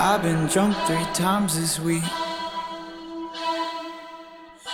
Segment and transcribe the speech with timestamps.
[0.00, 2.04] I've been drunk three times this week.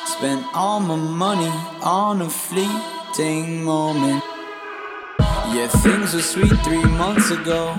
[0.05, 1.51] Spent all my money
[1.83, 4.23] on a fleeting moment.
[5.19, 7.73] Yeah, things were sweet three months ago.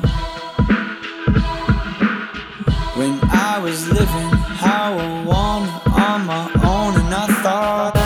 [2.97, 8.04] When I was living how I wanted on my own, and I thought.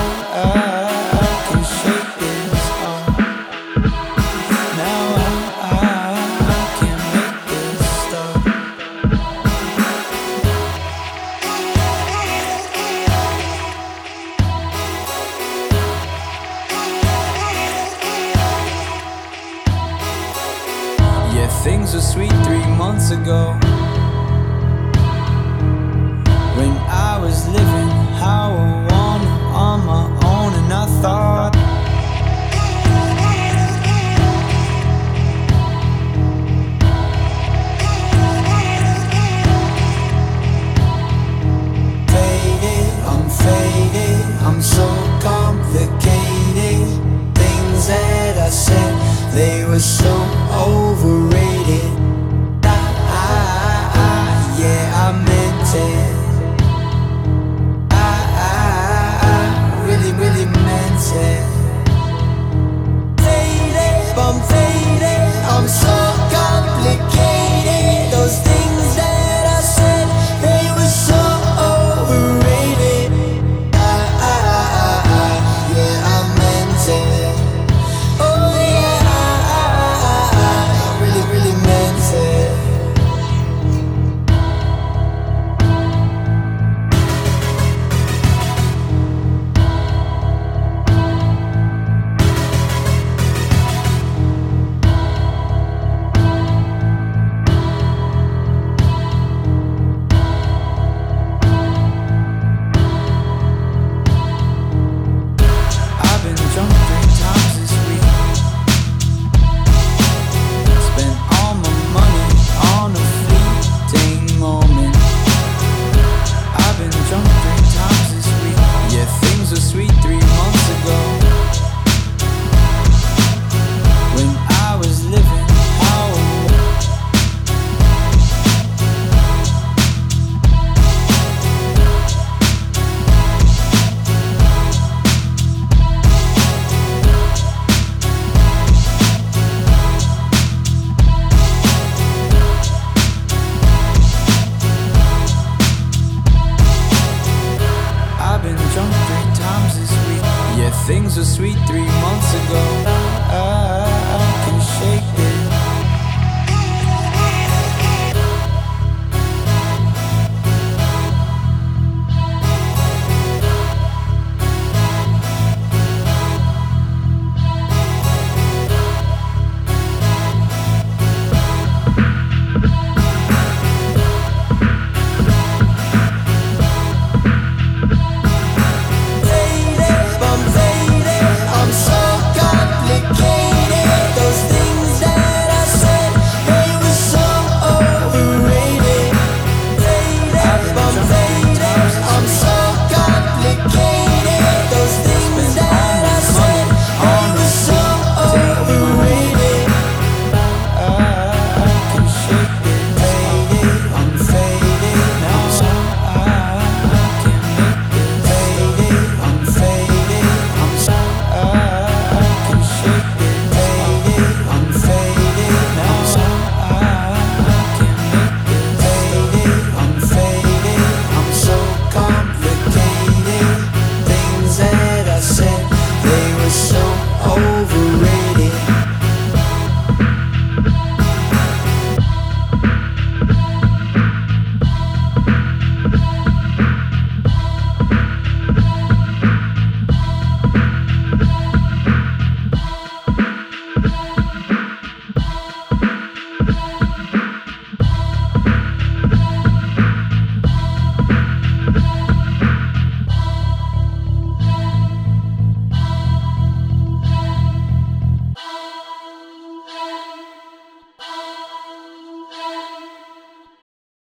[21.63, 23.59] Things were sweet three months ago.